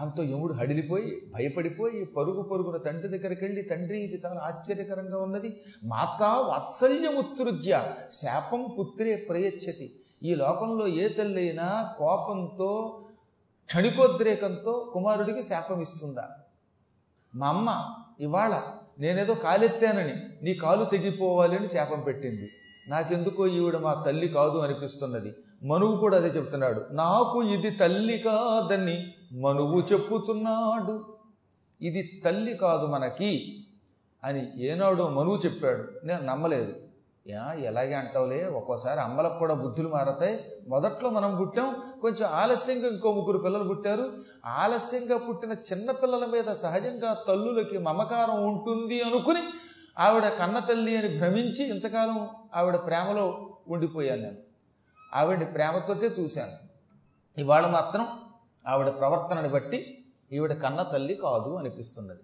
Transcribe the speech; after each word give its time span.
దాంతో 0.00 0.22
యముడు 0.22 0.52
హడిలిపోయి 0.52 1.22
భయపడిపోయి 1.34 2.04
పరుగు 2.04 2.42
పరుగున 2.42 2.76
తండ్రి 2.76 3.18
దగ్గరికి 3.18 3.44
వెళ్ళి 3.44 3.62
తండ్రి 3.62 4.00
ఇది 4.00 4.22
చాలా 4.26 4.40
ఆశ్చర్యకరంగా 4.40 5.18
ఉన్నది. 5.22 5.60
మాతా 5.84 6.34
వాత్సల్యముత్సృజ్య 6.34 7.94
శాపం 8.12 8.76
పుత్రే 8.78 9.16
ప్రయచ్చతి. 9.16 9.92
ఈ 10.22 10.34
లోకంలో 10.34 10.86
ఏ 10.86 11.08
తల్లైనా 11.08 11.94
కోపంతో 11.98 13.00
క్షణికోద్రేకంతో 13.66 14.90
కుమారుడికి 14.94 15.42
శాపం 15.42 15.82
ఇస్తుందా? 15.82 16.28
మా 17.34 17.48
అమ్మ 17.48 17.84
ఇవాళ 18.20 18.62
నేనేదో 18.98 19.34
కాలెత్తానని 19.34 20.14
నీ 20.42 20.54
కాలు 20.54 20.84
తెగిపోవాలి 20.84 21.56
అని 21.56 21.68
శాపం 21.68 22.00
పెట్టింది. 22.00 22.48
నాకెందుకో 22.88 23.46
ఈవిడ 23.46 23.76
మా 23.76 24.02
తల్లి 24.06 24.28
కాదు 24.28 24.58
అనిపిస్తున్నది. 24.58 25.32
మనువు 25.62 25.96
కూడా 25.96 26.16
అదే 26.16 26.28
చెప్తున్నాడు. 26.28 26.84
నాకు 26.90 27.42
ఇది 27.42 27.70
తల్లి 27.70 28.18
కాదని 28.18 29.14
మనువు 29.32 29.80
చెప్పుచున్నాడు. 29.80 31.14
ఇది 31.80 32.22
తల్లి 32.24 32.56
కాదు 32.56 32.86
మనకి 32.86 33.64
అని 34.24 34.62
ఏనాడో 34.62 35.08
మనువు 35.08 35.36
చెప్పాడు. 35.36 36.06
నేను 36.06 36.22
నమ్మలేదు. 36.22 36.74
యా 37.26 37.52
ఎలాగే 37.52 37.94
అంటావులే? 37.94 38.44
ఒక్కోసారి 38.44 39.00
అమ్మలకు 39.00 39.38
కూడా 39.38 39.54
బుద్ధులు 39.54 39.88
మారతాయి. 39.88 40.44
మొదట్లో 40.68 41.10
మనం 41.10 41.36
పుట్టాం. 41.36 41.76
కొంచెం 42.00 42.28
ఆలస్యంగా 42.30 42.88
ఇంకో 42.88 43.12
ముగ్గురు 43.12 43.38
పిల్లలు 43.38 43.64
పుట్టారు. 43.64 44.12
ఆలస్యంగా 44.46 45.18
పుట్టిన 45.18 45.52
చిన్న 45.52 45.90
పిల్లల 45.90 46.24
మీద 46.24 46.44
సహజంగా 46.44 47.24
తల్లులకి 47.28 47.78
మమకారం 47.78 48.48
ఉంటుంది 48.48 49.02
అనుకుని 49.02 49.42
ఆవిడ 49.98 50.28
కన్న 50.28 50.58
తల్లి 50.58 50.96
అని 50.96 51.18
భ్రమించి 51.18 51.68
ఇంతకాలం 51.68 52.28
ఆవిడ 52.54 52.76
ప్రేమలో 52.76 53.54
ఉండిపోయాను 53.68 54.22
నేను. 54.22 54.36
ఆవిడ 55.14 55.54
ప్రేమతోటే 55.54 56.06
చూశాను. 56.06 56.70
ఇవాళ 57.40 57.66
మాత్రం 57.66 58.06
ఆవిడ 58.66 58.86
ప్రవర్తనని 58.86 59.48
బట్టి 59.48 60.04
ఈవిడ 60.32 60.52
కన్న 60.52 60.82
తల్లి 60.82 61.14
కాదు 61.14 61.54
అనిపిస్తున్నది. 61.54 62.20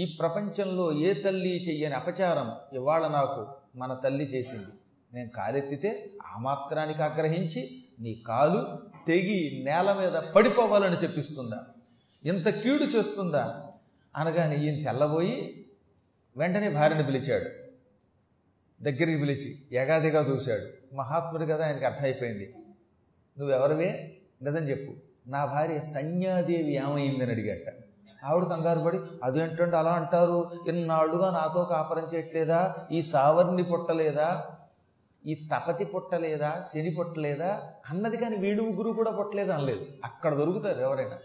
ఈ 0.00 0.16
ప్రపంచంలో 0.20 0.92
ఏ 0.92 1.14
తల్లి 1.14 1.68
చెయ్యని 1.68 1.94
అపచారం 1.94 2.52
ఇవాళ 2.72 3.08
నాకు 3.08 3.46
మన 3.76 3.94
తల్లి 3.94 4.24
చేసింది. 4.24 4.66
నేను 5.14 5.28
కాలెత్తితే 5.28 6.10
ఆ 6.26 6.38
మాత్రానికి 6.38 7.02
ఆగ్రహించి 7.02 7.84
నీ 8.00 8.14
కాలు 8.14 8.78
తెగి 9.06 9.62
నేల 9.64 9.92
మీద 9.92 10.12
పడిపోవాలని 10.12 10.96
చెప్పిస్తుందా? 10.96 11.66
ఇంత 12.24 12.48
కీడు 12.48 12.84
చేస్తుందా? 12.84 13.66
అనగానే 14.16 14.56
ఈయన 14.56 14.82
తెల్లబోయి 14.82 15.66
వెంటనే 16.36 16.70
భార్యను 16.70 17.04
పిలిచాడు. 17.04 17.68
దగ్గరికి 18.82 19.18
పిలిచి 19.18 19.58
ఎగాదిగా 19.72 20.34
చూశాడు. 20.34 20.94
మహాత్ముడు 20.94 21.44
కదా 21.44 21.66
ఆయనకి 21.66 21.84
అర్థమైపోయింది. 21.84 22.54
నువ్వెవరివే? 23.38 24.18
నిజం 24.42 24.68
చెప్పు. 24.68 25.07
నా 25.28 25.44
భార్య 25.44 25.80
సన్యాదేవి 25.80 26.74
ఏమైందని 26.74 27.30
అడిగట. 27.30 27.72
ఆవిడ 28.24 28.44
కంగారు 28.44 28.80
పడి 28.80 28.98
అదేంటంటే 29.22 29.76
అలా 29.76 29.90
అంటారు? 29.90 30.50
ఇన్నాళ్ళుగా 30.68 31.30
నాతో 31.30 31.64
కాపరం 31.64 32.06
చేయట్లేదా? 32.14 32.74
ఈ 32.92 33.02
సావర్ణి 33.02 33.62
పుట్టలేదా? 33.62 34.44
ఈ 35.26 35.34
తపతి 35.34 35.84
పుట్టలేదా? 35.84 36.62
శని 36.74 36.90
పుట్టలేదా? 36.90 37.60
అన్నది 37.90 38.16
కానీ 38.16 38.36
వీడు 38.36 38.62
ముగ్గురు 38.62 38.92
కూడా 38.92 39.10
పుట్టలేదు 39.10 39.52
అనలేదు. 39.52 39.86
అక్కడ 40.04 40.34
దొరుకుతారు 40.34 40.80
ఎవరైనా. 40.80 41.18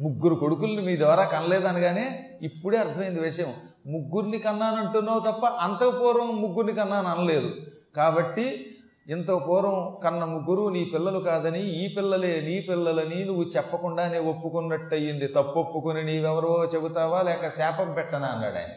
ముగ్గురు 0.00 0.34
కొడుకుల్ని 0.34 0.82
మీ 0.82 0.98
ద్వారా 0.98 1.24
కనలేదు 1.24 1.66
అనగానే 1.66 2.30
ఇప్పుడే 2.42 2.78
అర్థమైంది 2.78 3.20
విషయం. 3.20 3.54
ముగ్గురిని 3.86 4.38
కన్నానంటున్నావు 4.38 5.20
తప్ప 5.20 5.46
అంతకు 5.46 5.90
పూర్వం 5.90 6.42
ముగ్గురిని 6.42 6.74
కన్నాను 6.74 7.08
అనలేదు 7.08 7.54
కాబట్టి 7.96 8.74
ఇంత 9.08 9.30
పూర్వం 9.30 10.00
కన్న 10.04 10.24
ముగ్గురు 10.24 10.68
నీ 10.68 10.84
పిల్లలు 10.84 11.18
కాదని 11.18 11.60
ఈ 11.60 11.94
పిల్లలే 11.96 12.40
నీ 12.40 12.60
పిల్లలని 12.60 13.24
నువ్వు 13.24 13.44
చెప్పకుండానే 13.44 14.18
ఒప్పుకున్నట్టు 14.18 14.94
అయ్యింది 14.94 15.28
తప్పు 15.28 15.60
ఒప్పుకుని 15.60 16.04
నీవెవరో 16.04 16.64
చెబుతావా? 16.74 17.22
లేక 17.22 17.48
శాపం 17.48 17.92
పెట్టనా? 17.92 18.26
అన్నాడు 18.26 18.56
ఆయన. 18.56 18.74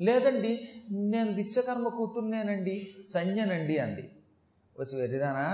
లేదండి 0.00 0.68
నేను 0.90 1.32
విశ్వకర్మ 1.32 1.88
కూతుర్నేనండి 1.88 2.88
సంజనండి 3.04 3.78
అంది. 3.78 4.10
వచ్చి 4.80 5.00
వెరిదానా 5.00 5.46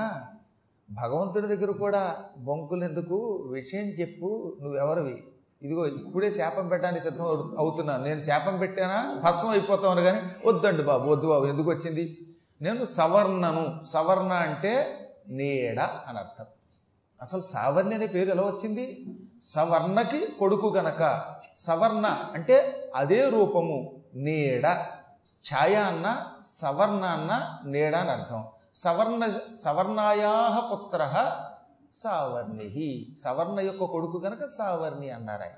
భగవంతుడి 0.91 1.47
దగ్గర 1.47 1.71
కూడా 1.71 2.03
బొంకులు 2.39 2.85
ఎందుకు 2.85 3.17
విషయం 3.53 3.89
చెప్పు 4.01 4.59
నువ్వెవరివి? 4.63 5.25
ఇదిగో 5.63 5.87
ఇప్పుడే 5.87 6.31
శాపం 6.31 6.69
పెట్టడానికి 6.69 7.03
సిద్ధం 7.03 7.25
అవుతున్నాను. 7.59 8.05
నేను 8.05 8.21
శాపం 8.21 8.59
పెట్టానా? 8.59 9.21
భస్మం 9.25 9.51
అయిపోతాను 9.51 10.01
కానీ 10.01 10.21
వద్దండి 10.47 10.83
బాబు 10.83 11.11
వద్దు 11.11 11.27
బాబు 11.27 11.47
ఎందుకు 11.47 11.71
వచ్చింది? 11.71 12.19
నేను 12.63 12.85
సవర్ణను 12.85 13.83
సవర్ణ 13.83 14.33
అంటే 14.33 14.73
నీడ 15.29 15.79
అని 15.81 16.19
అర్థం. 16.19 16.45
అసలు 17.23 17.41
సావర్ణి 17.41 17.95
అనే 17.95 18.07
పేరు 18.07 18.31
ఎలా 18.31 18.43
వచ్చింది? 18.43 19.07
సవర్ణకి 19.43 20.27
కొడుకు 20.27 20.69
గనక 20.77 21.25
సవర్ణ 21.59 22.07
అంటే 22.07 22.85
అదే 22.95 23.29
రూపము 23.29 24.03
నీడ. 24.15 24.67
ఛాయ 25.49 25.75
అన్న 25.75 26.27
సవర్ణ 26.61 27.05
అన్న 27.05 27.59
నీడ 27.65 27.95
అని 27.95 28.11
అర్థం. 28.11 28.45
సవర్ణ 28.75 29.39
సవర్ణాయా 29.57 30.69
పుత్ర 30.73 31.35
సావర్ణి. 31.95 33.07
సవర్ణ 33.23 33.61
యొక్క 33.61 33.85
కొడుకు 33.85 34.19
గనక 34.19 34.47
సావర్ణి 34.47 35.11
అన్నారు 35.11 35.43
ఆయన 35.43 35.53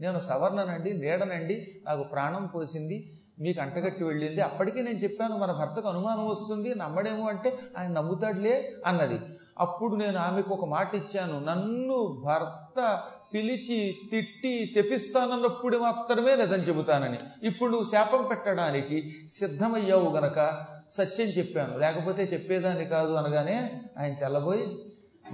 నేను 0.00 0.18
సవర్ణనండి 0.18 0.92
నీడనండి 0.92 1.82
నాకు 1.84 2.02
ప్రాణం 2.02 2.46
పోసింది 2.46 3.19
మీకు 3.40 3.60
అంటగట్టి 3.60 4.04
వెళ్ళింది. 4.04 4.40
అప్పటికే 4.40 4.82
నేను 4.82 4.98
చెప్పాను 4.98 5.38
మన 5.38 5.52
భర్తకు 5.52 5.88
అనుమానం 5.88 6.28
వస్తుంది. 6.28 6.74
నమ్మడేమో 6.74 7.28
అంటే 7.28 7.58
ఆయన 7.78 7.90
నమ్ముతాడులే 7.90 8.72
అన్నది. 8.86 9.20
అప్పుడు 9.58 9.96
నేను 9.96 10.18
ఆమెకు 10.18 10.54
ఒక 10.54 10.64
మాట 10.64 10.94
ఇచ్చాను. 10.94 11.44
నన్ను 11.44 12.22
భర్త 12.24 13.02
పిలిచి 13.34 13.98
తిట్టి 14.10 14.72
శపిస్తానన్నప్పుడు 14.74 15.78
మాత్రమే 15.78 16.36
నిజం 16.36 16.56
చెబుతానని. 16.56 17.46
ఇప్పుడు 17.46 17.70
నువ్వు 17.70 17.90
శాపం 17.90 18.24
పెట్టడానికి 18.24 19.14
సిద్ధమయ్యావు 19.30 20.16
గనక 20.16 20.66
సత్యం 20.90 21.26
చెప్పాను. 21.26 21.78
లేకపోతే 21.78 22.24
చెప్పేదాన్ని 22.32 22.84
కాదు 22.84 23.12
అనగానే 23.12 23.80
ఆయన 23.98 24.14
తెల్లబోయి 24.14 24.78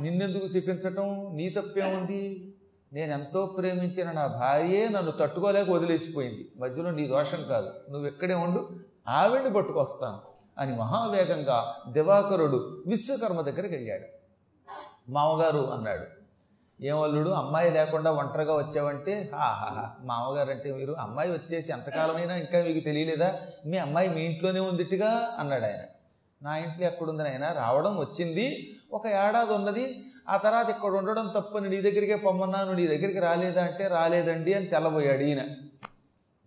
నిన్నెందుకు 0.01 0.47
శపించటం? 0.47 1.31
నీ 1.35 1.49
తప్పేముంది? 1.49 2.55
నేను 2.93 3.13
ఎంతో 3.13 3.47
ప్రేమించిన 3.47 4.13
నా 4.13 4.27
భార్యే 4.27 4.89
నన్ను 4.89 5.13
తట్టుకోలేక 5.13 5.71
వదిలేసిపోయింది. 5.71 6.53
మధ్యలో 6.57 6.91
నీ 6.91 7.09
దోషం 7.09 7.45
కాదు. 7.49 7.73
నువ్వు 7.91 8.09
ఇక్కడే 8.09 8.35
ఉండు 8.35 8.71
ఆవిడ్ని 9.09 9.53
పట్టుకొస్తాను 9.53 10.19
అని 10.59 10.77
మహావేగంగా 10.77 11.75
దివాకరుడు 11.89 12.83
విశ్వకర్మ 12.87 13.41
దగ్గరికి 13.41 13.75
వెళ్ళాడు. 13.75 14.05
మామగారు 15.11 15.59
అన్నాడు 15.59 16.17
ఏమల్లుడు 16.83 17.31
అమ్మాయి 17.31 17.71
లేకుండా 17.71 18.13
ఒంటరిగా 18.13 18.57
వచ్చావంటే 18.57 19.31
హాహాహా 19.35 19.91
మామగారు 20.01 20.51
అంటే 20.51 20.73
మీరు 20.73 20.93
అమ్మాయి 20.93 21.33
వచ్చేసి 21.33 21.73
ఎంతకాలమైనా 21.73 22.35
ఇంకా 22.37 22.63
మీకు 22.63 22.85
తెలియలేదా? 22.85 23.41
మీ 23.67 23.79
అమ్మాయి 23.79 24.09
మీ 24.09 24.21
ఇంట్లోనే 24.21 24.61
ఉందిట్టుగా 24.61 25.37
అన్నాడు 25.39 25.65
ఆయన 25.65 25.81
నా 26.43 26.57
ఇంట్లో 26.57 26.87
ఎక్కడుంది 26.87 27.23
ఆయన 27.23 27.53
రావడం 27.53 27.99
వచ్చింది. 27.99 28.77
ఒక 28.93 29.07
ఏడాది 29.07 29.53
ఉన్నది. 29.53 30.06
ఆ 30.29 30.37
తర్వాత 30.37 30.69
ఇక్కడ 30.69 30.91
ఉండడం 30.91 31.27
తప్పని 31.27 31.71
నీ 31.71 31.81
దగ్గరికే 31.81 32.17
పొమ్మన్నాను 32.17 32.73
నీ 32.73 32.87
దగ్గరికి 32.87 33.19
రాలేదా 33.19 33.65
అంటే 33.65 33.87
రాలేదండి 33.87 34.55
అని 34.55 34.67
తెల్లబోయాడు 34.67 35.23
ఈయన. 35.23 35.43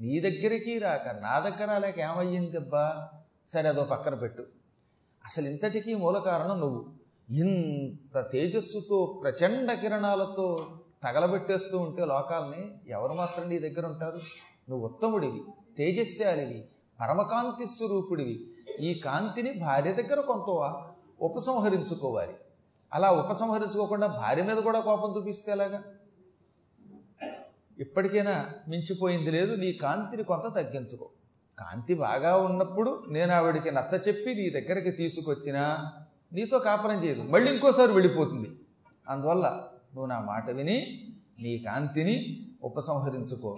నీ 0.01 0.19
దగ్గరికి 0.19 0.79
రాక 0.79 1.09
నా 1.09 1.40
దగ్గర 1.40 1.72
రాలేక 1.72 2.00
ఏమయ్యింది 2.00 2.57
అబ్బా? 2.57 3.09
సరే 3.50 3.69
అదో 3.69 3.84
పక్కన 3.84 4.16
పెట్టు. 4.16 4.41
అసలు 5.25 5.45
ఇంతటికీ 5.45 5.94
మూల 5.94 6.17
కారణం 6.17 6.59
నువ్వు. 6.59 6.85
ఇంత 7.29 8.19
తేజస్సుతో 8.19 9.22
ప్రచండ 9.23 9.73
కిరణాలతో 9.73 10.79
తగలబెట్టేస్తూ 11.03 11.78
ఉంటే 11.78 12.06
లోకాలని 12.06 12.91
ఎవరు 12.91 13.13
మాత్రం 13.13 13.50
నీ 13.50 13.59
దగ్గర 13.59 13.85
ఉంటారు? 13.85 14.19
నువ్వు 14.69 14.85
ఉత్తముడివి 14.85 15.44
తేజస్శాలివి 15.78 16.66
పరమకాంతి 17.01 17.66
స్వరూపుడివి. 17.66 18.47
ఈ 18.79 19.00
కాంతిని 19.00 19.53
భార్య 19.53 19.91
దగ్గర 19.91 20.19
కొంత 20.19 20.84
ఉపసంహరించుకోవాలి. 21.22 22.34
అలా 22.94 23.12
ఉపసంహరించుకోకుండా 23.12 24.08
భార్య 24.08 24.44
మీద 24.44 24.58
కూడా 24.58 24.80
కోపం 24.80 25.14
చూపిస్తే 25.18 25.52
ఎలాగా? 25.52 25.84
ఇప్పటికైనా 27.80 28.50
మించిపోయింది 28.68 29.32
లేదు 29.32 29.56
నీ 29.56 29.74
కాంతిని 29.74 30.24
కొంత 30.24 30.56
తగ్గించుకో. 30.56 31.09
కాంతి 31.59 31.94
బాగా 31.94 32.38
ఉన్నప్పుడు 32.38 33.03
నేను 33.09 33.34
ఆవిడికి 33.34 33.72
నచ్చ 33.72 33.96
చెప్పి 33.96 34.36
నీ 34.36 34.50
దగ్గరికి 34.50 34.91
తీసుకొచ్చినా 34.91 35.91
నీతో 36.34 36.59
కాపరం 36.59 37.03
చేయదు. 37.03 37.22
మళ్ళీ 37.22 37.53
ఇంకోసారి 37.53 37.91
వెళ్ళిపోతుంది. 37.91 38.50
అందువల్ల 39.08 39.47
నువ్వు 39.96 40.06
నా 40.06 40.20
మాట 40.20 40.50
విని 40.50 41.09
నీ 41.40 41.58
కాంతిని 41.58 42.47
ఉపసంహరించుకో. 42.64 43.58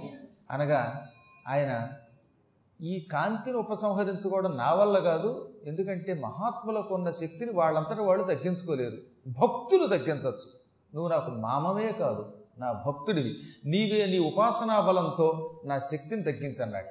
అనగా 0.52 1.08
ఆయన 1.48 1.90
ఈ 2.82 3.08
కాంతిని 3.12 3.58
ఉపసంహరించుకోవడం 3.58 4.58
నా 4.58 4.74
వల్ల 4.74 5.00
కాదు 5.00 5.54
ఎందుకంటే 5.66 6.14
మహాత్ములకు 6.14 6.94
ఉన్న 6.94 7.12
శక్తిని 7.12 7.52
వాళ్ళంతటా 7.52 8.04
వాళ్ళు 8.04 8.24
తగ్గించుకోలేరు 8.24 9.11
భక్తులు 9.28 9.88
తగ్గించవచ్చు. 9.88 10.62
నువ్వు 10.96 11.10
నాకు 11.10 11.32
మామమే 11.32 11.92
కాదు 11.92 12.34
నా 12.60 12.84
భక్తుడివి. 12.88 13.36
నీవే 13.66 14.06
నీ 14.06 14.20
ఉపాసనా 14.20 14.80
బలంతో 14.80 15.62
నా 15.66 15.80
శక్తిని 15.80 16.24
తగ్గించన్నట 16.24 16.86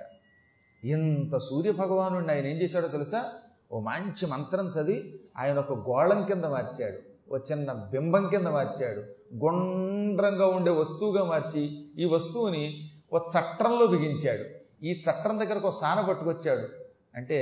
ఇంత 0.84 1.36
సూర్యభగవాను 1.36 2.32
ఆయన 2.32 2.46
ఏం 2.46 2.56
చేశాడో 2.56 2.88
తెలుసా? 2.88 3.24
ఓ 3.72 3.80
మంచి 3.80 4.26
మంత్రం 4.26 4.66
చదివి 4.66 5.20
ఆయన 5.38 5.58
ఒక 5.58 5.72
గోళం 5.72 6.24
కింద 6.24 6.44
మార్చాడు 6.44 6.98
ఓ 7.34 7.38
చిన్న 7.38 7.72
బింబం 7.72 8.28
కింద 8.28 8.46
మార్చాడు 8.46 9.00
గుండ్రంగా 9.44 10.46
ఉండే 10.46 10.70
వస్తువుగా 10.70 11.24
మార్చి 11.24 11.90
ఈ 11.98 12.04
వస్తువుని 12.04 12.90
ఓ 13.12 13.18
చట్రంలో 13.18 13.86
బిగించాడు. 13.86 14.44
ఈ 14.84 15.02
చట్రం 15.02 15.38
దగ్గరకు 15.38 15.66
ఒక 15.66 15.72
సాన 15.72 16.06
పట్టుకొచ్చాడు. 16.08 16.79
అంటే 17.16 17.38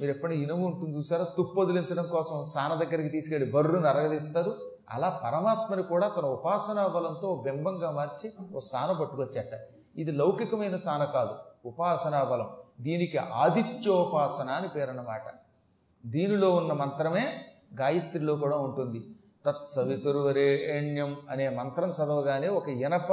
మీరు 0.00 0.10
ఎప్పుడైనా 0.10 0.42
ఇనుము 0.42 0.66
ఉంటుంది 0.66 0.98
చూసారా? 0.98 1.24
తుప్పు 1.24 1.60
వదిలించడం 1.60 2.06
కోసం 2.06 2.44
సాన 2.54 2.74
దగ్గరికి 2.74 3.08
తీసుకెళ్ళి 3.08 3.52
బర్రును 3.52 3.86
అరగదీస్తారు. 3.86 4.56
అలా 4.90 5.20
పరమాత్మని 5.24 5.82
కూడా 5.82 6.08
తన 6.08 6.24
ఉపాసనా 6.24 6.86
బలంతో 6.86 7.42
బింబంగా 7.44 7.90
మార్చి 7.90 8.32
ఓ 8.54 8.58
సాన 8.58 8.92
పట్టుకొచ్చాట. 8.92 9.54
ఇది 9.96 10.12
లౌకికమైన 10.12 10.76
సాన 10.76 11.04
కాదు 11.04 11.34
ఉపాసనా 11.68 12.24
బలం. 12.24 12.48
దీనికి 12.80 13.18
ఆదిత్యోపాసన 13.18 14.50
అని 14.50 14.68
పేరన్నమాట. 14.68 15.22
దీనిలో 16.06 16.54
ఉన్న 16.54 16.72
మంత్రమే 16.72 17.40
గాయత్రిలో 17.80 18.36
కూడా 18.36 18.56
ఉంటుంది. 18.56 19.00
తత్సవితుర్వరేణ్యం 19.46 21.16
అనే 21.30 21.48
మంత్రం 21.48 21.90
చదవగానే 21.90 22.48
ఒక 22.48 22.68
ఇనప 22.68 23.12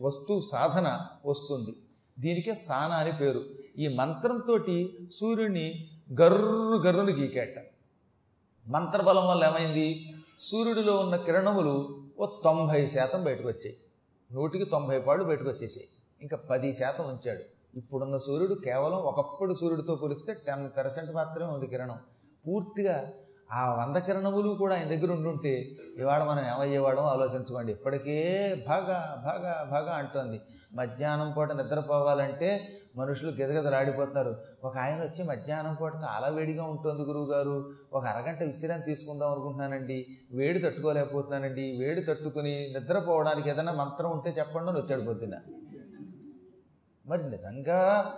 వస్తు 0.00 0.40
సాధన 0.52 1.00
వస్తుంది. 1.26 1.76
దీనికే 2.18 2.54
సాన 2.54 2.92
అని 2.92 3.12
పేరు. 3.12 3.40
ఈ 3.78 3.88
మంత్రంతో 3.88 4.54
సూర్యుడిని 5.12 5.66
గర్రు 6.20 6.76
గర్రును 6.84 7.12
గీకాట. 7.12 7.56
మంత్రబలం 8.66 9.26
వల్ల 9.28 9.44
ఏమైంది? 9.44 9.88
సూర్యుడిలో 10.40 10.94
ఉన్న 10.96 11.16
కిరణములు 11.16 11.74
ఓ 12.20 12.26
తొంభై 12.44 12.86
శాతం 12.86 13.24
బయటకు 13.24 13.48
వచ్చాయి 13.48 13.76
నూటికి 14.30 14.64
తొంభై 14.64 14.98
పాళ్ళు 15.00 15.24
బయటకు 15.24 15.48
వచ్చేసాయి 15.48 15.88
ఇంకా 16.22 16.36
పది 16.50 16.68
శాతం 16.74 17.04
ఉంచాడు. 17.08 17.44
ఇప్పుడున్న 17.78 18.16
సూర్యుడు 18.26 18.54
కేవలం 18.54 18.98
ఒకప్పుడు 19.10 19.54
సూర్యుడితో 19.54 19.94
పోలిస్తే 19.94 20.34
టెన్ 20.46 20.64
పర్సెంట్ 20.76 21.10
మాత్రమే 21.14 21.48
ఉంది 21.52 21.66
కిరణం. 21.66 21.98
పూర్తిగా 22.46 22.96
ఆ 23.52 23.74
వంద 23.74 23.96
కిరణములు 23.96 24.48
కూడా 24.48 24.74
ఆయన 24.76 24.88
దగ్గర 24.88 25.12
ఉండుంటే 25.12 25.76
ఇవాడ 25.98 26.22
మనం 26.22 26.44
ఏమయ్యేవాడో 26.46 27.02
ఆలోచించుకోండి. 27.02 27.72
ఇప్పటికే 27.72 28.16
బాగా 28.68 29.22
బాగా 29.26 29.68
బాగా 29.70 29.92
అంటోంది. 29.92 30.40
మధ్యాహ్నం 30.74 31.30
పూట 31.30 31.52
నిద్రపోవాలంటే 31.52 32.68
మనుషులు 32.96 33.30
గెదగెదలాడిపోతున్నారు. 33.30 34.36
ఒక 34.64 34.78
ఆయన 34.78 34.98
వచ్చి 34.98 35.24
మధ్యాహ్నం 35.24 35.74
పూట 35.74 35.92
చాలా 35.94 36.28
వేడిగా 36.28 36.64
ఉంటుంది 36.64 37.02
గురువు 37.02 37.26
గారు 37.32 37.70
ఒక 37.92 38.04
అరగంట 38.04 38.42
విశ్రాంతి 38.42 38.86
తీసుకుందాం 38.86 39.32
అనుకుంటున్నానండి. 39.32 40.06
వేడి 40.32 40.58
తట్టుకోలేకపోతున్నానండి. 40.58 41.76
వేడి 41.80 42.04
తట్టుకుని 42.04 42.74
నిద్రపోవడానికి 42.78 43.50
ఏదైనా 43.50 43.72
మంత్రం 43.72 44.10
ఉంటే 44.10 44.30
చెప్పండి 44.38 44.70
అని 44.70 44.80
వచ్చాడు 44.80 45.00
పొద్దున్న. 45.00 45.34
మరి 47.06 47.30
నిజంగా 47.30 48.12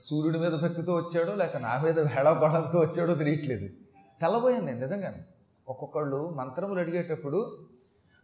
సూర్యుడి 0.00 0.38
మీద 0.38 0.52
భక్తితో 0.52 0.94
వచ్చాడో 0.96 1.34
లేక 1.34 1.56
నా 1.56 1.80
మీద 1.84 1.98
వేళాపడంతో 1.98 2.78
వచ్చాడో 2.78 3.14
తెలియట్లేదు. 3.14 3.81
తెల్లబోయాను 4.22 4.66
నేను 4.66 4.80
నిజంగానే. 4.80 5.20
ఒక్కొక్కళ్ళు 5.68 6.18
మంత్రములు 6.38 6.80
అడిగేటప్పుడు 6.80 7.40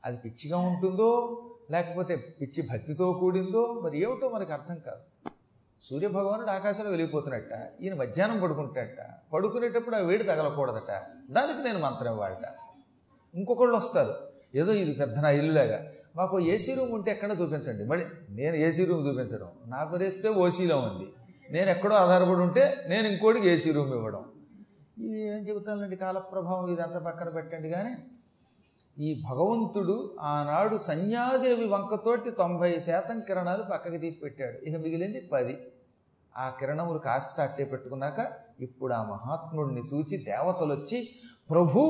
అది 0.04 0.16
పిచ్చిగా 0.24 0.58
ఉంటుందో 0.70 1.10
లేకపోతే 1.74 2.14
పిచ్చి 2.40 2.60
భక్తితో 2.70 3.06
కూడిందో 3.20 3.62
మరి 3.84 3.96
ఏమిటో 4.04 4.28
మనకు 4.34 4.52
అర్థం 4.56 4.78
కాదు. 4.86 5.02
సూర్యభగవానుడు 5.82 6.50
ఆకాశంలో 6.50 6.90
వెళ్ళిపోతున్నట్ట 6.90 7.52
ఈయన 7.82 7.94
మధ్యాహ్నం 8.02 8.38
పడుకుంటాడట 8.44 9.02
పడుకునేటప్పుడు 9.32 9.96
ఆ 9.96 10.00
వేడి 10.08 10.24
తగలకూడదట 10.24 10.92
దానికి 11.36 11.60
నేను 11.66 11.80
మంత్రం 11.86 12.16
వాడట. 12.22 12.46
ఇంకొకళ్ళు 13.34 13.76
వస్తారు 13.76 14.14
ఏదో 14.60 14.72
ఇది 14.82 14.92
పెద్ద 14.92 15.18
నా 15.24 15.30
ఇల్లులాగా 15.40 15.78
మాకు 16.16 16.36
ఏసీ 16.54 16.72
రూమ్ 16.74 16.92
ఉంటే 16.98 17.10
ఎక్కడ 17.10 17.30
చూపించండి? 17.40 17.84
మళ్ళీ 17.90 18.04
నేను 18.38 18.56
ఏసీ 18.66 18.84
రూమ్ 18.90 19.02
చూపించడం 19.08 19.50
నా 19.74 19.80
రేస్తే 20.02 20.28
ఓసీలో 20.44 20.78
ఉంది 20.88 21.06
నేను 21.50 21.68
ఎక్కడో 21.74 21.94
ఆధారపడి 22.04 22.42
ఉంటే 22.48 22.64
నేను 22.88 23.06
ఇంకోటికి 23.08 23.48
ఏసీ 23.48 23.72
రూమ్ 23.72 23.92
ఇవ్వడం. 23.98 24.24
ఇది 24.98 25.18
ఏం 25.30 25.40
చెబుతానులేండి 25.48 25.96
కాలప్రభావం 25.96 26.68
ఇదంతా 26.70 26.98
పక్కన 26.98 27.28
పెట్టండి 27.28 27.68
కానీ 27.68 27.92
ఈ 28.96 29.08
భగవంతుడు 29.28 29.96
ఆనాడు 30.28 30.76
సంధ్యాదేవి 30.86 31.66
వంకతోటి 31.66 32.30
తొంభై 32.32 32.70
శాతం 32.80 33.18
కిరణాలు 33.20 33.62
పక్కకి 33.62 33.98
తీసి 33.98 34.18
పెట్టాడు. 34.20 34.56
ఇక 34.66 34.76
మిగిలింది 34.76 35.20
పది. 35.32 35.54
ఆ 36.34 36.46
కిరణములు 36.58 36.98
కాస్త 36.98 37.40
అట్టే 37.40 37.64
పెట్టుకున్నాక 37.64 38.18
ఇప్పుడు 38.60 38.92
ఆ 38.92 39.02
మహాత్ముడిని 39.10 39.82
చూచి 39.92 40.16
దేవతలు 40.24 40.72
వచ్చి 40.74 40.98
ప్రభు 41.50 41.82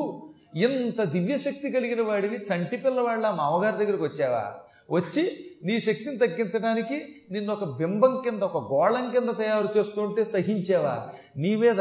ఇంత 0.64 1.00
దివ్యశక్తి 1.14 1.69
కలిగిన 1.70 2.02
వాడివి 2.02 2.37
చంటి 2.49 2.76
పిల్లవాళ్ళ 2.76 3.26
మా 3.31 3.44
అమ్మగారి 3.44 3.76
దగ్గరికి 3.76 4.04
వచ్చావా? 4.04 4.44
వచ్చి 4.90 5.44
నీ 5.64 5.81
శక్తిని 5.81 6.17
తగ్గించడానికి 6.17 7.23
నిన్ను 7.31 7.52
ఒక 7.52 7.64
బింబం 7.64 8.20
కింద 8.25 8.43
ఒక 8.43 8.73
గోళం 8.73 9.11
కింద 9.11 9.29
తయారు 9.29 9.79
చేస్తుంటే 9.79 10.25
సహించేవా? 10.25 11.08
నీ 11.37 11.56
మీద 11.56 11.81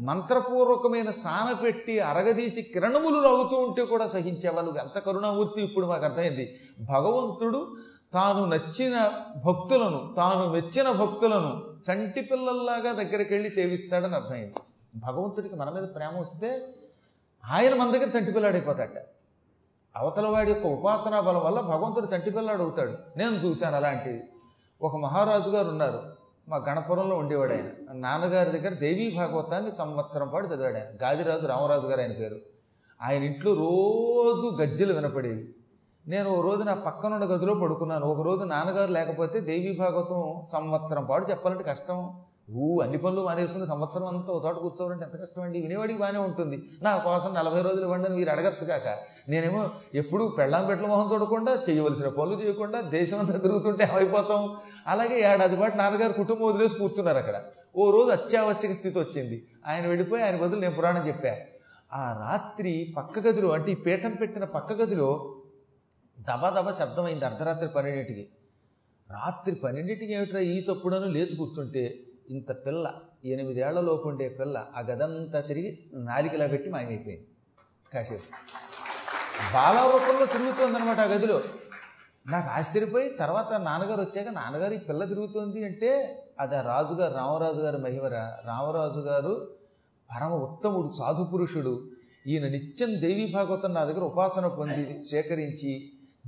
మంత్రపూర్వకమైన 0.00 1.10
సాన 1.10 1.52
పెట్టి 1.52 2.00
అరగదీసి 2.00 2.62
కిరణములు 2.62 3.20
లాగుతూ 3.20 3.56
ఉంటే 3.56 3.84
కూడా 3.84 4.06
సహించేవా? 4.06 4.62
నువ్వు 4.62 4.80
ఎంత 4.80 4.98
కరుణామూర్తి 4.98 5.62
ఇప్పుడు 5.62 5.86
మాకు 5.86 6.04
అర్థమైంది. 6.04 6.58
భగవంతుడు 6.80 7.76
తాను 8.14 8.44
నచ్చిన 8.44 9.10
భక్తులను 9.46 10.14
తాను 10.16 10.48
మెచ్చిన 10.52 10.92
భక్తులను 10.92 11.62
చంటి 11.90 12.20
పిల్లల్లాగా 12.20 12.92
దగ్గరికి 12.92 13.34
వెళ్ళి 13.34 13.50
సేవిస్తాడని 13.50 14.14
అర్థమైంది. 14.14 14.54
భగవంతుడికి 14.94 15.56
మన 15.56 15.70
మీద 15.70 15.82
ప్రేమ 15.82 16.18
వస్తే 16.18 16.68
ఆయన 17.44 17.74
మన 17.74 17.90
దగ్గర 17.90 18.18
చంటి 18.18 18.32
పిల్లాడైపోతాడట. 18.32 19.02
అవతల 19.96 20.26
వాడి 20.26 20.50
యొక్క 20.50 20.66
ఉపాసనా 20.66 21.20
బలం 21.20 21.44
వల్ల 21.44 21.60
భగవంతుడు 21.60 22.06
చంటిపిల్లాడు 22.06 22.62
అవుతాడు. 22.62 22.92
నేను 23.16 23.36
చూశాను 23.36 23.76
అలాంటిది 23.76 24.22
ఒక 24.82 24.96
మహారాజు 24.96 25.50
గారు 25.50 25.68
ఉన్నారు. 25.68 26.02
మా 26.48 26.56
గణపురంలో 26.56 27.16
ఉండేవాడు 27.16 27.52
ఆయన. 27.52 27.92
నాన్నగారి 27.92 28.50
దగ్గర 28.50 28.74
దేవీ 28.74 29.14
భాగవతాన్ని 29.16 29.72
సంవత్సరం 29.72 30.28
పాటు 30.28 30.46
చదివాడు 30.46 30.74
ఆయన. 30.74 30.86
గాదిరాజు 31.02 31.46
రామరాజు 31.46 31.86
గారు 31.86 32.00
ఆయన 32.00 32.12
పేరు. 32.12 32.36
ఆయన 33.02 33.22
ఇంట్లో 33.22 33.54
రోజు 33.54 34.56
గజ్జెలు 34.62 34.94
వినపడేవి. 34.94 35.54
నేను 36.06 36.30
ఓ 36.30 36.42
రోజు 36.42 36.62
నా 36.62 36.74
పక్కనున్న 36.74 37.24
గదిలో 37.24 37.54
పడుకున్నాను. 37.54 38.06
ఒక 38.06 38.26
రోజు 38.26 38.44
నాన్నగారు 38.44 38.90
లేకపోతే 38.90 39.40
దేవీ 39.40 39.76
భాగవతం 39.78 40.46
సంవత్సరం 40.52 41.04
పాటు 41.04 41.30
చెప్పాలంటే 41.30 41.64
కష్టం. 41.64 42.20
ఊ 42.50 42.80
అన్ని 42.80 42.98
పనులు 42.98 43.20
మానేసుకుని 43.20 43.66
సంవత్సరం 43.66 44.06
అంతా 44.06 44.32
ఒక 44.32 44.44
చోట 44.44 44.54
కూర్చోవాలంటే 44.54 45.04
ఎంత 45.04 45.22
కష్టం 45.22 45.42
అండి 45.42 45.60
వినేవాడికి 45.60 45.98
బాగానే 45.98 46.18
ఉంటుంది. 46.18 46.62
నా 46.82 46.96
కోసం 46.96 47.34
నలభై 47.34 47.62
రోజులు 47.62 47.82
ఇవ్వండి 47.82 48.06
అని 48.06 48.16
మీరు 48.16 48.30
అడగచ్చు 48.30 48.66
కాక 48.66 48.98
నేనేమో 49.28 49.70
ఎప్పుడు 49.94 50.34
పెళ్ళాం 50.38 50.66
పెట్టల 50.66 50.86
మొహం 50.86 51.14
చూడకుండా 51.14 51.58
చేయవలసిన 51.70 52.08
పనులు 52.08 52.42
చేయకుండా 52.42 52.80
దేశం 52.80 53.18
అంతా 53.18 53.38
తిరుగుతుంటే 53.38 53.84
అయిపోతాం 53.84 54.56
అలాగే 54.86 55.20
ఏడాది 55.20 55.56
పాటు 55.56 55.76
నాన్నగారు 55.76 56.12
కుటుంబం 56.12 56.46
వదిలేసి 56.46 56.78
కూర్చున్నారు 56.78 57.18
అక్కడ. 57.18 57.42
ఓ 57.76 57.90
రోజు 57.90 58.10
అత్యావశ్యక 58.10 58.72
స్థితి 58.72 58.98
వచ్చింది. 58.98 59.48
ఆయన 59.66 59.86
వెళ్ళిపోయి 59.86 60.22
ఆయన 60.22 60.36
బదులు 60.36 60.60
నేను 60.60 60.74
పురాణం 60.74 61.08
చెప్పా. 61.08 61.36
ఆ 61.92 62.12
రాత్రి 62.20 62.94
పక్క 62.96 63.18
గదిలో 63.18 63.50
అంటే 63.50 63.72
ఈ 63.72 63.74
పీఠం 63.74 64.10
పెట్టిన 64.10 64.44
పక్క 64.44 64.72
గదిలో 64.72 65.34
దబదబ 66.20 66.70
శబ్దమైంది 66.70 67.24
అర్ధరాత్రి 67.24 67.68
పన్నెండింటికి. 67.68 68.28
రాత్రి 69.10 69.54
పన్నెండింటికి 69.54 70.12
ఏమిట్రా 70.14 70.40
ఈ 70.40 70.64
చప్పుడను 70.64 71.06
లేచి 71.06 71.36
కూర్చుంటే 71.36 71.98
ఇంత 72.28 72.66
పిల్ల 72.66 72.84
ఎనిమిదేళ్ళలోపు 73.24 74.08
ఉండే 74.08 74.28
పిల్ల 74.28 74.66
ఆ 74.76 74.80
గదంతా 74.80 75.40
తిరిగి 75.40 75.70
నాలికలా 75.94 76.46
పెట్టి 76.46 76.70
మాయమైపోయింది. 76.70 77.26
కాసేపు. 77.92 78.26
బాలావృతంలో 79.54 80.26
తిరుగుతోందనమాట 80.26 81.00
ఆ 81.00 81.04
గదిలో. 81.04 81.36
నాకు 82.26 82.48
ఆశ్చర్యపోయి 82.48 83.10
తర్వాత 83.18 83.52
నాన్నగారు 83.60 84.00
వచ్చాక 84.00 84.28
నాన్నగారు 84.28 84.74
ఈ 84.74 84.78
పిల్ల 84.78 85.04
తిరుగుతోంది 85.04 85.64
అంటే 85.64 85.90
అది 86.40 86.56
ఆ 86.56 86.60
రాజుగారు 86.60 87.14
రామరాజు 87.14 87.60
గారి 87.60 87.78
మహిమర 87.78 88.14
రామరాజు 88.46 89.00
గారు 89.00 89.34
పరమ 90.10 90.32
ఉత్తముడు 90.32 90.88
సాధు 90.88 91.24
పురుషుడు 91.24 91.74
ఈయన 92.26 92.48
నిత్యం 92.48 93.00
దేవీ 93.00 93.32
భాగవతం 93.32 93.74
నా 93.74 93.84
దగ్గర 93.84 94.04
ఉపాసన 94.04 94.46
పొంది 94.48 95.00
సేకరించి 95.02 95.72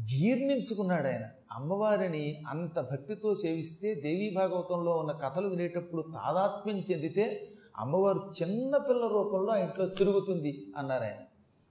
జీర్ణించుకున్నాడు 0.05 1.07
ఆయన 1.07 1.25
అమ్మవారిని 1.53 2.43
అంత 2.49 2.81
భక్తితో 2.81 3.35
సేవిస్తే 3.35 3.95
దేవీ 3.95 4.35
భాగవతంలో 4.37 4.97
ఉన్న 4.97 5.12
కథలు 5.12 5.49
వినేటప్పుడు 5.49 6.03
తాదాత్మ్యం 6.03 6.83
చెందితే 6.91 7.49
అమ్మవారు 7.79 8.31
చిన్న 8.43 8.76
పిల్ల 8.76 9.07
రూపంలో 9.07 9.53
ఆ 9.53 9.57
ఇంట్లో 9.57 9.87
తిరుగుతుంది 9.87 10.67
అన్నారు 10.79 11.03
ఆయన 11.03 11.23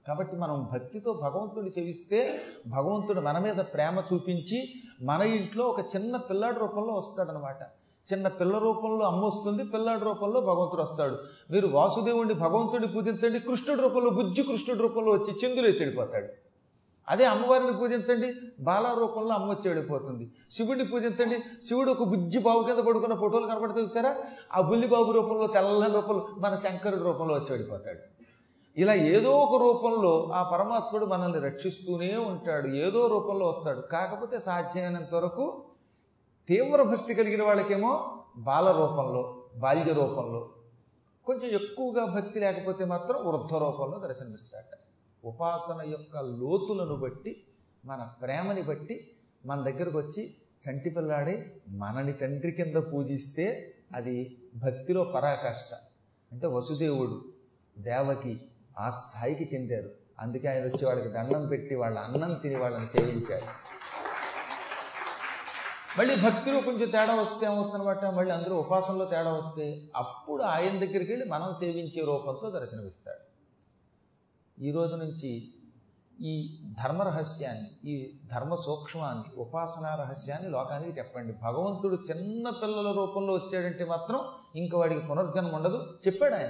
కాబట్టి 0.07 0.35
మనం 0.35 0.69
భక్తితో 0.73 1.13
భగవంతుడిని 1.13 1.71
సేవిస్తే 1.71 2.39
భగవంతుడు 2.67 3.21
మన 3.21 3.37
మీద 3.37 3.55
ప్రేమ 3.55 4.03
చూపించి 4.13 4.73
మన 5.01 5.21
ఇంట్లో 5.21 5.65
ఒక 5.65 5.79
చిన్న 5.79 6.17
పిల్లాడి 6.17 6.59
రూపంలో 6.59 6.93
వస్తాడనమాట. 6.93 7.61
చిన్న 8.13 8.27
పిల్ల 8.27 8.57
రూపంలో 8.57 9.05
అమ్మ 9.05 9.25
వస్తుంది 9.25 9.63
పిల్లాడి 9.63 10.03
రూపంలో 10.03 10.41
భగవంతుడు 10.41 10.81
వస్తాడు. 10.81 11.17
మీరు 11.51 11.67
వాసుదేవుడిని 11.67 12.33
భగవంతుడిని 12.33 12.93
పూజించండి 12.93 13.39
కృష్ణుడి 13.39 13.81
రూపంలో 13.81 14.09
బుజ్జి 14.09 14.43
కృష్ణుడి 14.43 14.81
రూపంలో 14.81 15.11
వచ్చి 15.11 15.33
చిందులేసి 15.33 15.83
వెళ్ళిపోతాడు. 15.83 16.44
అదే 17.07 17.25
అమ్మవారిని 17.25 17.73
పూజించండి 17.73 18.33
బాల 18.59 18.93
రూపంలో 18.99 19.33
అమ్మ 19.35 19.49
వచ్చి 19.49 19.67
వెళ్ళిపోతుంది. 19.69 20.31
శివుడిని 20.51 20.85
పూజించండి 20.85 21.37
శివుడు 21.67 21.91
ఒక 21.91 22.03
బుజ్జి 22.03 22.39
బాబు 22.39 22.63
కింద 22.63 22.79
పడుకున్న 22.79 23.15
ఫోటోలు 23.15 23.47
కనపడితే 23.47 23.79
చూసారా? 23.79 24.15
ఆ 24.53 24.61
బుల్లి 24.61 24.87
బాబు 24.87 25.11
రూపంలో 25.11 25.47
తెల్లని 25.47 25.93
రూపంలో 25.93 26.27
మన 26.37 26.55
శంకరుడి 26.55 27.03
రూపంలో 27.03 27.33
వచ్చి 27.33 27.51
వెళ్ళిపోతాడు. 27.51 28.01
ఇలా 28.77 28.93
ఏదో 28.93 29.31
ఒక 29.39 29.61
రూపంలో 29.61 30.31
ఆ 30.33 30.43
పరమాత్ముడు 30.53 31.05
మనల్ని 31.05 31.39
రక్షిస్తూనే 31.39 32.15
ఉంటాడు 32.15 32.67
ఏదో 32.67 33.07
రూపంలో 33.07 33.47
వస్తాడు. 33.49 33.81
కాకపోతే 33.81 34.39
సాధ్యమైనంత 34.39 35.13
వరకు 35.13 35.45
తీవ్ర 36.49 36.81
భక్తి 36.83 37.13
కలిగిన 37.13 37.43
వాళ్ళకేమో 37.43 37.91
బాల 38.37 38.71
రూపంలో 38.71 39.21
బాల్య 39.57 39.93
రూపంలో 39.93 40.49
కొంచెం 41.27 41.49
ఎక్కువగా 41.49 42.05
భక్తి 42.05 42.39
లేకపోతే 42.39 42.85
మాత్రం 42.85 43.27
వృద్ధ 43.27 43.53
రూపంలో 43.53 43.99
దర్శనమిస్తాడు 43.99 44.84
ఉపాసన 45.25 45.89
యొక్క 45.89 46.17
లోతులను 46.17 46.95
బట్టి 46.95 47.43
మన 47.85 48.13
ప్రేమని 48.21 48.61
బట్టి 48.61 49.11
మన 49.45 49.61
దగ్గరకు 49.61 49.97
వచ్చి 49.97 50.33
చంటి 50.65 50.89
పిల్లాడి 50.89 51.45
మనని 51.69 52.13
తండ్రి 52.13 52.51
కింద 52.51 52.75
పూజిస్తే 52.75 53.75
అది 53.95 54.37
భక్తిలో 54.55 55.03
పరాకాష్ట. 55.03 55.73
అంటే 56.31 56.47
వసుదేవుడు 56.47 57.25
దేవకి 57.77 58.41
ఆ 58.79 58.89
స్థాయికి 58.89 59.49
చెందారు. 59.53 59.89
అందుకే 60.19 60.47
ఆయన 60.47 60.63
వచ్చి 60.63 60.85
వాళ్ళకి 60.85 61.09
దండం 61.09 61.47
పెట్టి 61.47 61.75
వాళ్ళ 61.75 61.97
అన్నం 61.97 62.33
తిని 62.33 62.57
వాళ్ళని 62.59 62.87
సేవించారు 62.87 63.47
మళ్ళీ 65.99 66.15
భక్తిలో 66.15 66.61
కొంచెం 66.61 66.89
తేడా 66.89 67.15
వస్తే 67.15 67.45
ఏమవుతుందన్నమాట? 67.45 68.05
మళ్ళీ 68.05 68.31
అందరూ 68.31 68.55
ఉపాసనలో 68.55 69.05
తేడా 69.05 69.33
వస్తే 69.33 69.81
అప్పుడు 69.95 70.43
ఆయన 70.43 70.71
దగ్గరికి 70.71 71.11
వెళ్ళి 71.11 71.29
మనం 71.29 71.53
సేవించే 71.53 72.05
రూపంతో 72.05 72.49
దర్శనమిస్తాడు. 72.49 73.24
ఈ 74.61 74.71
రోజు 74.71 74.95
నుంచి 74.95 75.53
ఈ 76.21 76.59
ధర్మ 76.83 77.01
రహస్యాన్ని 77.01 77.91
ఈ 77.91 78.11
ధర్మ 78.31 78.55
సూక్ష్మాన్ని 78.55 79.23
ఉపాసనా 79.37 79.95
రహస్యాన్ని 79.95 80.49
లోకానికి 80.49 80.97
చెప్పండి. 80.97 81.33
భగవంతుడు 81.43 81.97
చిన్న 82.09 82.49
పిల్లల 82.49 82.91
రూపంలో 82.91 83.33
వచ్చాడంటే 83.33 83.85
మాత్రం 83.85 84.19
ఇంక 84.55 84.75
వాడికి 84.75 85.07
పునర్జన్మ 85.07 85.55
ఉండదు. 85.55 85.97
చెప్పాడు 86.07 86.35
ఆయన. 86.35 86.49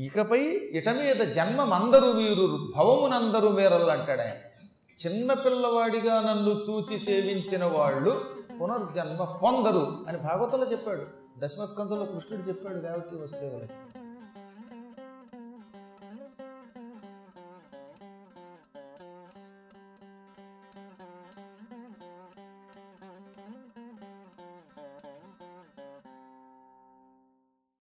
ఇకపై 0.00 0.40
ఇట 0.48 0.88
మీద 0.88 1.34
జన్మమందరు 1.34 2.06
వీరు 2.06 2.72
భవమునందరు 2.76 3.48
మేరలు 3.48 3.84
అంటాడు 3.84 4.20
ఆయన. 4.20 4.66
చిన్న 5.06 5.32
పిల్లవాడిగా 5.32 6.20
నన్ను 6.20 6.50
చూచి 6.50 6.98
సేవించిన 6.98 7.64
వాళ్ళు 7.64 8.24
పునర్జన్మ 8.62 9.24
పొందరు 9.24 10.04
అని 10.08 10.18
భాగవతంలో 10.18 10.70
చెప్పాడు. 10.70 11.06
దశమస్కంధంలో 11.38 12.04
కృష్ణుడు 12.04 12.48
చెప్పాడు 12.48 12.78
దేవకి 12.78 13.16
వస్తే 13.16 13.48
వాళ్ళకి 13.48 13.99